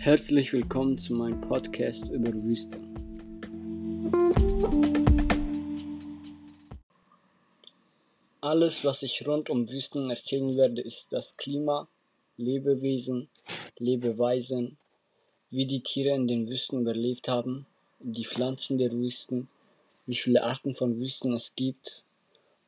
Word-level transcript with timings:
Herzlich 0.00 0.52
willkommen 0.52 0.96
zu 0.96 1.12
meinem 1.12 1.40
Podcast 1.40 2.08
über 2.10 2.32
Wüsten. 2.32 2.78
Alles, 8.40 8.84
was 8.84 9.02
ich 9.02 9.26
rund 9.26 9.50
um 9.50 9.68
Wüsten 9.68 10.08
erzählen 10.08 10.56
werde, 10.56 10.82
ist 10.82 11.12
das 11.12 11.36
Klima, 11.36 11.88
Lebewesen, 12.36 13.28
Lebeweisen, 13.78 14.78
wie 15.50 15.66
die 15.66 15.80
Tiere 15.80 16.14
in 16.14 16.28
den 16.28 16.48
Wüsten 16.48 16.82
überlebt 16.82 17.26
haben, 17.26 17.66
die 17.98 18.24
Pflanzen 18.24 18.78
der 18.78 18.92
Wüsten, 18.92 19.48
wie 20.06 20.14
viele 20.14 20.44
Arten 20.44 20.74
von 20.74 21.00
Wüsten 21.00 21.32
es 21.32 21.56
gibt 21.56 22.04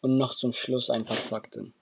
und 0.00 0.18
noch 0.18 0.34
zum 0.34 0.52
Schluss 0.52 0.90
ein 0.90 1.04
paar 1.04 1.16
Fakten. 1.16 1.74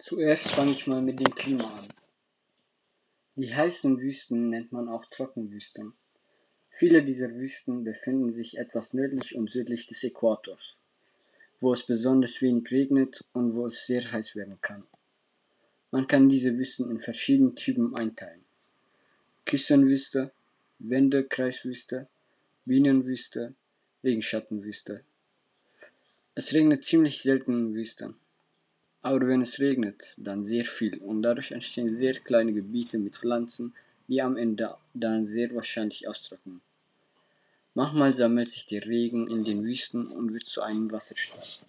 Zuerst 0.00 0.52
fange 0.52 0.70
ich 0.70 0.86
mal 0.86 1.02
mit 1.02 1.20
dem 1.20 1.34
Klima 1.34 1.64
an. 1.64 1.86
Die 3.36 3.54
heißen 3.54 4.00
Wüsten 4.00 4.48
nennt 4.48 4.72
man 4.72 4.88
auch 4.88 5.04
Trockenwüsten. 5.10 5.92
Viele 6.70 7.04
dieser 7.04 7.34
Wüsten 7.34 7.84
befinden 7.84 8.32
sich 8.32 8.56
etwas 8.56 8.94
nördlich 8.94 9.36
und 9.36 9.50
südlich 9.50 9.86
des 9.86 10.02
Äquators, 10.04 10.76
wo 11.60 11.72
es 11.72 11.84
besonders 11.84 12.40
wenig 12.40 12.70
regnet 12.70 13.26
und 13.34 13.54
wo 13.54 13.66
es 13.66 13.84
sehr 13.84 14.10
heiß 14.10 14.34
werden 14.34 14.58
kann. 14.62 14.84
Man 15.90 16.06
kann 16.06 16.28
diese 16.28 16.56
Wüsten 16.56 16.90
in 16.90 16.98
verschiedene 16.98 17.54
Typen 17.54 17.94
einteilen. 17.94 18.37
Küstenwüste, 19.48 20.30
Wendekreiswüste, 20.78 22.06
Bienenwüste, 22.66 23.54
Regenschattenwüste. 24.04 25.04
Es 26.34 26.52
regnet 26.52 26.84
ziemlich 26.84 27.22
selten 27.22 27.52
in 27.52 27.74
Wüsten. 27.74 28.16
Aber 29.00 29.26
wenn 29.26 29.40
es 29.40 29.58
regnet, 29.58 30.16
dann 30.18 30.44
sehr 30.44 30.66
viel 30.66 30.98
und 30.98 31.22
dadurch 31.22 31.52
entstehen 31.52 31.96
sehr 31.96 32.12
kleine 32.12 32.52
Gebiete 32.52 32.98
mit 32.98 33.16
Pflanzen, 33.16 33.72
die 34.06 34.20
am 34.20 34.36
Ende 34.36 34.76
dann 34.92 35.24
sehr 35.24 35.54
wahrscheinlich 35.54 36.06
austrocknen. 36.06 36.60
Manchmal 37.72 38.12
sammelt 38.12 38.50
sich 38.50 38.66
der 38.66 38.84
Regen 38.84 39.30
in 39.30 39.44
den 39.44 39.64
Wüsten 39.64 40.08
und 40.08 40.34
wird 40.34 40.44
zu 40.44 40.60
einem 40.60 40.92
Wasserstrahl. 40.92 41.64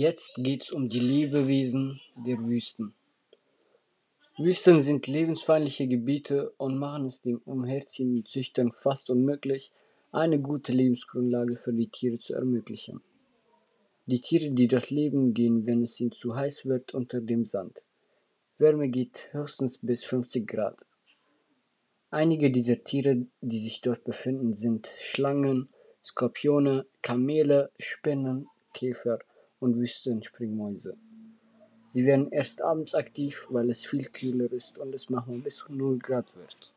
Jetzt 0.00 0.34
geht's 0.36 0.70
um 0.70 0.88
die 0.88 1.00
Lebewesen 1.00 2.00
der 2.14 2.38
Wüsten. 2.38 2.94
Wüsten 4.36 4.84
sind 4.84 5.08
lebensfeindliche 5.08 5.88
Gebiete 5.88 6.50
und 6.50 6.78
machen 6.78 7.06
es 7.06 7.20
dem 7.20 7.38
umherziehenden 7.38 8.24
Züchtern 8.24 8.70
fast 8.70 9.10
unmöglich, 9.10 9.72
eine 10.12 10.38
gute 10.38 10.72
Lebensgrundlage 10.72 11.56
für 11.56 11.72
die 11.72 11.88
Tiere 11.88 12.20
zu 12.20 12.34
ermöglichen. 12.34 13.00
Die 14.06 14.20
Tiere, 14.20 14.52
die 14.52 14.68
dort 14.68 14.90
leben, 14.90 15.34
gehen, 15.34 15.66
wenn 15.66 15.82
es 15.82 15.98
ihnen 15.98 16.12
zu 16.12 16.36
heiß 16.36 16.66
wird, 16.66 16.94
unter 16.94 17.20
dem 17.20 17.44
Sand. 17.44 17.84
Wärme 18.58 18.90
geht 18.90 19.30
höchstens 19.32 19.78
bis 19.78 20.04
50 20.04 20.46
Grad. 20.46 20.86
Einige 22.10 22.52
dieser 22.52 22.84
Tiere, 22.84 23.26
die 23.40 23.58
sich 23.58 23.80
dort 23.80 24.04
befinden, 24.04 24.54
sind 24.54 24.92
Schlangen, 25.00 25.70
Skorpione, 26.04 26.86
Kamele, 27.02 27.72
Spinnen, 27.80 28.46
Käfer 28.72 29.18
und 29.60 29.76
Wüstenspringmäuse. 29.76 30.96
Sie 31.94 32.04
werden 32.04 32.30
erst 32.30 32.62
abends 32.62 32.94
aktiv, 32.94 33.46
weil 33.50 33.70
es 33.70 33.84
viel 33.84 34.04
kühler 34.04 34.52
ist 34.52 34.78
und 34.78 34.94
es 34.94 35.08
manchmal 35.10 35.38
bis 35.38 35.64
0 35.68 35.98
Grad 35.98 36.34
wird. 36.36 36.72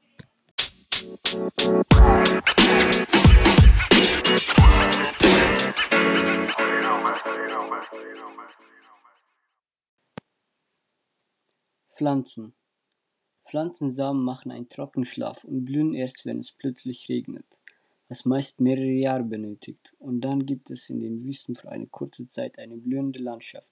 Pflanzen 11.91 12.53
Pflanzensamen 13.51 14.23
machen 14.23 14.49
einen 14.49 14.69
Trockenschlaf 14.69 15.43
und 15.43 15.65
blühen 15.65 15.93
erst, 15.93 16.25
wenn 16.25 16.39
es 16.39 16.53
plötzlich 16.53 17.09
regnet, 17.09 17.45
was 18.11 18.25
meist 18.25 18.59
mehrere 18.59 18.91
Jahre 18.91 19.23
benötigt, 19.23 19.95
und 19.99 20.19
dann 20.19 20.45
gibt 20.45 20.69
es 20.69 20.89
in 20.89 20.99
den 20.99 21.23
Wüsten 21.23 21.55
für 21.55 21.71
eine 21.71 21.87
kurze 21.87 22.27
Zeit 22.27 22.59
eine 22.59 22.75
blühende 22.75 23.19
Landschaft. 23.19 23.71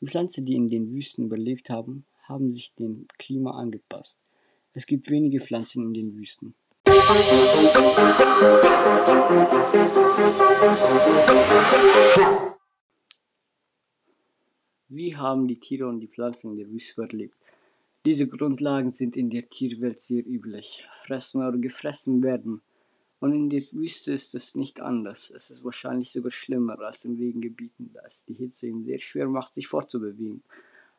Die 0.00 0.08
Pflanzen, 0.08 0.44
die 0.44 0.54
in 0.54 0.66
den 0.66 0.92
Wüsten 0.92 1.26
überlebt 1.26 1.70
haben, 1.70 2.04
haben 2.24 2.52
sich 2.52 2.74
dem 2.74 3.06
Klima 3.16 3.52
angepasst. 3.52 4.18
Es 4.74 4.86
gibt 4.86 5.08
wenige 5.08 5.38
Pflanzen 5.38 5.84
in 5.84 5.94
den 5.94 6.16
Wüsten. 6.16 6.54
Wie 14.88 15.16
haben 15.16 15.46
die 15.46 15.60
Tiere 15.60 15.86
und 15.86 16.00
die 16.00 16.08
Pflanzen 16.08 16.50
in 16.50 16.56
der 16.56 16.68
Wüste 16.72 17.00
überlebt? 17.00 17.36
Diese 18.04 18.26
Grundlagen 18.26 18.90
sind 18.90 19.16
in 19.16 19.30
der 19.30 19.48
Tierwelt 19.48 20.00
sehr 20.00 20.26
üblich. 20.26 20.84
Fressen 21.04 21.40
oder 21.40 21.56
gefressen 21.56 22.24
werden. 22.24 22.62
Und 23.20 23.34
in 23.34 23.50
der 23.50 23.62
Wüste 23.72 24.12
ist 24.12 24.34
es 24.34 24.54
nicht 24.54 24.80
anders. 24.80 25.30
Es 25.30 25.50
ist 25.50 25.62
wahrscheinlich 25.62 26.10
sogar 26.10 26.32
schlimmer 26.32 26.80
als 26.80 27.04
in 27.04 27.16
Regengebieten, 27.16 27.90
da 27.92 28.00
es 28.06 28.24
die 28.24 28.34
Hitze 28.34 28.66
ihnen 28.66 28.84
sehr 28.84 28.98
schwer 28.98 29.28
macht, 29.28 29.52
sich 29.52 29.68
fortzubewegen. 29.68 30.42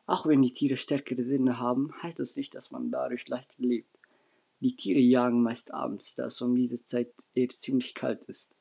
Auch 0.06 0.26
wenn 0.26 0.40
die 0.40 0.52
Tiere 0.52 0.76
stärkere 0.76 1.24
Sinne 1.24 1.58
haben, 1.58 1.92
heißt 2.02 2.20
das 2.20 2.36
nicht, 2.36 2.54
dass 2.54 2.70
man 2.70 2.92
dadurch 2.92 3.26
leichter 3.28 3.62
lebt. 3.62 3.98
Die 4.60 4.76
Tiere 4.76 5.00
jagen 5.00 5.42
meist 5.42 5.74
abends, 5.74 6.14
da 6.14 6.26
es 6.26 6.40
um 6.40 6.54
diese 6.54 6.84
Zeit 6.84 7.12
eher 7.34 7.48
ziemlich 7.48 7.94
kalt 7.94 8.24
ist. 8.26 8.54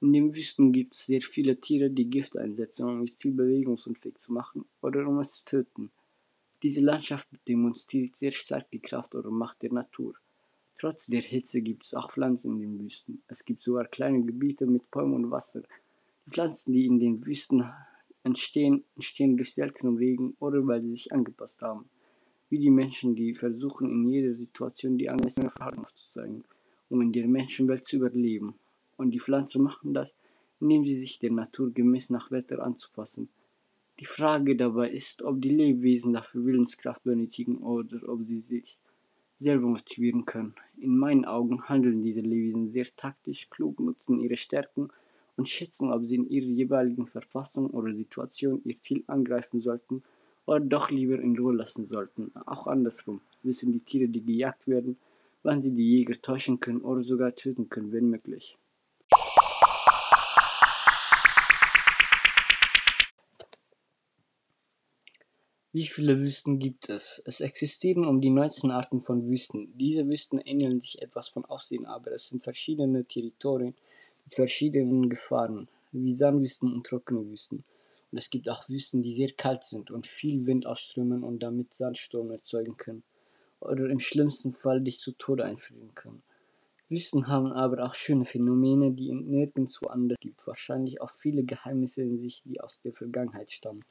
In 0.00 0.14
den 0.14 0.34
Wüsten 0.34 0.72
gibt 0.72 0.94
es 0.94 1.06
sehr 1.06 1.20
viele 1.20 1.60
Tiere, 1.60 1.90
die 1.90 2.08
Gift 2.08 2.36
einsetzen, 2.38 2.88
um 2.88 3.04
ihr 3.04 3.14
Ziel 3.14 3.32
bewegungsunfähig 3.32 4.18
zu 4.20 4.32
machen 4.32 4.64
oder 4.80 5.06
um 5.06 5.18
es 5.18 5.36
zu 5.36 5.44
töten. 5.44 5.90
Diese 6.62 6.80
Landschaft 6.80 7.28
demonstriert 7.46 8.16
sehr 8.16 8.32
stark 8.32 8.70
die 8.70 8.80
Kraft 8.80 9.14
oder 9.14 9.30
Macht 9.30 9.62
der 9.62 9.72
Natur. 9.72 10.14
Trotz 10.82 11.06
der 11.06 11.22
Hitze 11.22 11.62
gibt 11.62 11.84
es 11.84 11.94
auch 11.94 12.10
Pflanzen 12.10 12.54
in 12.54 12.58
den 12.58 12.80
Wüsten. 12.80 13.22
Es 13.28 13.44
gibt 13.44 13.60
sogar 13.60 13.84
kleine 13.84 14.20
Gebiete 14.24 14.66
mit 14.66 14.90
Bäumen 14.90 15.14
und 15.14 15.30
Wasser. 15.30 15.62
Die 16.26 16.30
Pflanzen, 16.30 16.72
die 16.72 16.86
in 16.86 16.98
den 16.98 17.24
Wüsten 17.24 17.64
entstehen, 18.24 18.82
entstehen 18.96 19.36
durch 19.36 19.54
seltenen 19.54 19.96
Regen 19.96 20.34
oder 20.40 20.66
weil 20.66 20.82
sie 20.82 20.90
sich 20.90 21.12
angepasst 21.12 21.62
haben 21.62 21.84
wie 22.50 22.58
die 22.58 22.68
Menschen, 22.68 23.14
die 23.14 23.32
versuchen, 23.32 23.88
in 23.92 24.08
jeder 24.08 24.34
Situation 24.34 24.98
die 24.98 25.08
angemessene 25.08 25.50
Verhalten 25.50 25.84
aufzuzeigen, 25.84 26.42
um 26.90 27.00
in 27.00 27.12
der 27.12 27.28
Menschenwelt 27.28 27.86
zu 27.86 27.98
überleben. 27.98 28.56
Und 28.96 29.12
die 29.12 29.20
Pflanzen 29.20 29.62
machen 29.62 29.94
das, 29.94 30.16
indem 30.58 30.84
sie 30.84 30.96
sich 30.96 31.20
der 31.20 31.30
Natur 31.30 31.70
gemäß 31.70 32.10
nach 32.10 32.32
Wetter 32.32 32.60
anzupassen. 32.60 33.28
Die 34.00 34.04
Frage 34.04 34.56
dabei 34.56 34.90
ist, 34.90 35.22
ob 35.22 35.40
die 35.40 35.50
Lebewesen 35.50 36.12
dafür 36.12 36.44
Willenskraft 36.44 37.04
benötigen 37.04 37.58
oder 37.58 38.00
ob 38.08 38.26
sie 38.26 38.40
sich 38.40 38.76
selber 39.42 39.66
motivieren 39.66 40.24
können. 40.24 40.54
In 40.78 40.96
meinen 40.96 41.24
Augen 41.24 41.68
handeln 41.68 42.02
diese 42.02 42.20
Lebewesen 42.20 42.70
sehr 42.70 42.86
taktisch, 42.96 43.50
klug, 43.50 43.80
nutzen 43.80 44.20
ihre 44.20 44.36
Stärken 44.36 44.88
und 45.36 45.48
schätzen, 45.48 45.92
ob 45.92 46.04
sie 46.06 46.16
in 46.16 46.28
ihrer 46.28 46.46
jeweiligen 46.46 47.06
Verfassung 47.06 47.70
oder 47.70 47.94
Situation 47.94 48.60
ihr 48.64 48.76
Ziel 48.76 49.04
angreifen 49.06 49.60
sollten 49.60 50.02
oder 50.46 50.60
doch 50.60 50.90
lieber 50.90 51.18
in 51.20 51.36
Ruhe 51.36 51.54
lassen 51.54 51.86
sollten. 51.86 52.32
Auch 52.46 52.66
andersrum 52.66 53.20
wissen 53.42 53.72
die 53.72 53.80
Tiere, 53.80 54.08
die 54.08 54.24
gejagt 54.24 54.66
werden, 54.66 54.96
wann 55.42 55.62
sie 55.62 55.70
die 55.70 55.98
Jäger 55.98 56.14
täuschen 56.20 56.60
können 56.60 56.80
oder 56.80 57.02
sogar 57.02 57.34
töten 57.34 57.68
können, 57.68 57.92
wenn 57.92 58.10
möglich. 58.10 58.56
Wie 65.74 65.86
viele 65.86 66.20
Wüsten 66.20 66.58
gibt 66.58 66.90
es? 66.90 67.22
Es 67.24 67.40
existieren 67.40 68.04
um 68.04 68.20
die 68.20 68.28
19 68.28 68.70
Arten 68.70 69.00
von 69.00 69.26
Wüsten. 69.26 69.72
Diese 69.78 70.06
Wüsten 70.06 70.38
ähneln 70.38 70.82
sich 70.82 71.00
etwas 71.00 71.28
von 71.28 71.46
Aussehen, 71.46 71.86
aber 71.86 72.12
es 72.12 72.28
sind 72.28 72.42
verschiedene 72.42 73.06
Territorien 73.06 73.74
mit 74.22 74.34
verschiedenen 74.34 75.08
Gefahren, 75.08 75.68
wie 75.92 76.14
Sandwüsten 76.14 76.70
und 76.74 76.84
trockene 76.84 77.26
Wüsten. 77.26 77.64
Und 78.10 78.18
es 78.18 78.28
gibt 78.28 78.50
auch 78.50 78.68
Wüsten, 78.68 79.02
die 79.02 79.14
sehr 79.14 79.32
kalt 79.32 79.64
sind 79.64 79.90
und 79.90 80.06
viel 80.06 80.44
Wind 80.44 80.66
ausströmen 80.66 81.24
und 81.24 81.42
damit 81.42 81.72
Sandsturm 81.72 82.32
erzeugen 82.32 82.76
können. 82.76 83.02
Oder 83.58 83.88
im 83.88 84.00
schlimmsten 84.00 84.52
Fall 84.52 84.82
dich 84.82 84.98
zu 84.98 85.12
Tode 85.12 85.46
einfrieren 85.46 85.94
können. 85.94 86.22
Wüsten 86.90 87.28
haben 87.28 87.50
aber 87.50 87.82
auch 87.82 87.94
schöne 87.94 88.26
Phänomene, 88.26 88.92
die 88.92 89.10
nirgendwo 89.10 89.86
anders 89.86 90.18
gibt. 90.20 90.46
Wahrscheinlich 90.46 91.00
auch 91.00 91.12
viele 91.12 91.44
Geheimnisse 91.44 92.02
in 92.02 92.18
sich, 92.18 92.42
die 92.44 92.60
aus 92.60 92.78
der 92.82 92.92
Vergangenheit 92.92 93.50
stammen. 93.50 93.86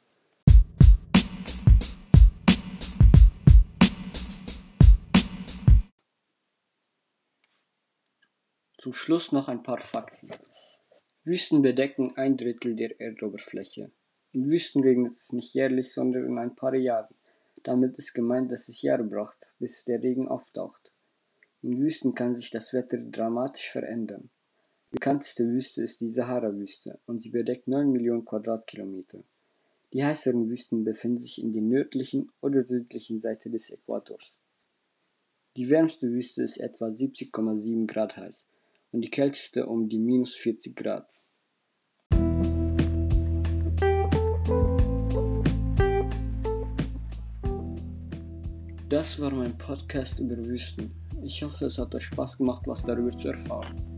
Zum 8.81 8.93
Schluss 8.93 9.31
noch 9.31 9.47
ein 9.47 9.61
paar 9.61 9.77
Fakten. 9.77 10.31
Wüsten 11.23 11.61
bedecken 11.61 12.17
ein 12.17 12.35
Drittel 12.35 12.75
der 12.75 12.99
Erdoberfläche. 12.99 13.91
In 14.33 14.49
Wüsten 14.49 14.81
regnet 14.81 15.13
es 15.13 15.33
nicht 15.33 15.53
jährlich, 15.53 15.93
sondern 15.93 16.25
in 16.25 16.39
ein 16.39 16.55
paar 16.55 16.73
Jahren. 16.73 17.13
Damit 17.61 17.95
ist 17.99 18.15
gemeint, 18.15 18.51
dass 18.51 18.69
es 18.69 18.81
Jahre 18.81 19.03
braucht, 19.03 19.53
bis 19.59 19.85
der 19.85 20.01
Regen 20.01 20.27
auftaucht. 20.27 20.91
In 21.61 21.77
Wüsten 21.77 22.15
kann 22.15 22.35
sich 22.35 22.49
das 22.49 22.73
Wetter 22.73 22.97
dramatisch 22.97 23.69
verändern. 23.69 24.31
Bekannteste 24.89 25.47
Wüste 25.47 25.83
ist 25.83 26.01
die 26.01 26.11
Sahara-Wüste 26.11 26.97
und 27.05 27.21
sie 27.21 27.29
bedeckt 27.29 27.67
9 27.67 27.91
Millionen 27.91 28.25
Quadratkilometer. 28.25 29.19
Die 29.93 30.03
heißeren 30.03 30.49
Wüsten 30.49 30.83
befinden 30.83 31.21
sich 31.21 31.39
in 31.39 31.53
der 31.53 31.61
nördlichen 31.61 32.31
oder 32.41 32.63
südlichen 32.63 33.21
Seite 33.21 33.51
des 33.51 33.69
Äquators. 33.69 34.35
Die 35.55 35.69
wärmste 35.69 36.09
Wüste 36.09 36.41
ist 36.41 36.57
etwa 36.57 36.87
70,7 36.87 37.85
Grad 37.85 38.17
heiß 38.17 38.47
und 38.91 39.01
die 39.01 39.09
kälteste 39.09 39.65
um 39.65 39.87
die 39.87 39.97
minus 39.97 40.35
40 40.35 40.75
Grad. 40.75 41.07
Das 48.89 49.21
war 49.21 49.31
mein 49.31 49.57
Podcast 49.57 50.19
über 50.19 50.37
Wüsten. 50.37 50.91
Ich 51.23 51.41
hoffe, 51.43 51.65
es 51.65 51.77
hat 51.77 51.95
euch 51.95 52.05
Spaß 52.05 52.37
gemacht, 52.37 52.63
was 52.65 52.83
darüber 52.83 53.17
zu 53.17 53.29
erfahren. 53.29 53.90